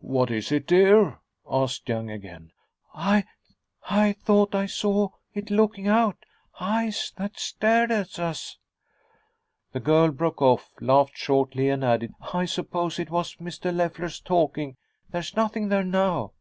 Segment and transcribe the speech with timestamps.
[0.00, 2.50] "What is it, dear?" asked Young again.
[2.92, 3.26] "I
[3.88, 6.16] I thought I saw it looking out,
[6.58, 8.58] eyes that stared at us"
[9.72, 13.72] The girl broke off, laughed shortly, and added, "I suppose it was Mr.
[13.72, 14.76] Leffler's talking.
[15.10, 16.32] There's nothing there now."